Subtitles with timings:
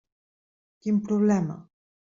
[0.85, 1.63] Quin problema?